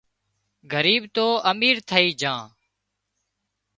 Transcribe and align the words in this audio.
ڳريٻ 0.71 1.01
تو 1.15 1.27
امير 1.51 1.75
ٿئي 1.89 2.07
جھان 2.21 2.41